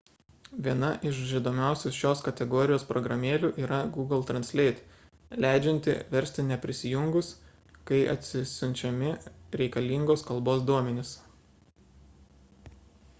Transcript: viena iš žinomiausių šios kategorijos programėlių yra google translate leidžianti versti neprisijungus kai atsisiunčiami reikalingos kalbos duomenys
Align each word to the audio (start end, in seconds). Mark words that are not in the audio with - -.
viena 0.67 0.87
iš 1.07 1.17
žinomiausių 1.31 1.89
šios 1.97 2.23
kategorijos 2.27 2.85
programėlių 2.91 3.51
yra 3.65 3.81
google 3.97 4.19
translate 4.31 5.37
leidžianti 5.45 5.95
versti 6.17 6.47
neprisijungus 6.49 7.31
kai 7.91 8.01
atsisiunčiami 8.17 9.13
reikalingos 9.61 10.25
kalbos 10.33 10.69
duomenys 10.73 11.13